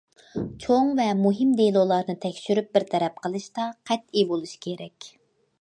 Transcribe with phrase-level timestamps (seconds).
[0.63, 5.15] چوڭ ۋە مۇھىم دېلولارنى تەكشۈرۈپ بىر تەرەپ قىلىشتا قەتئىي بولۇش كېرەك.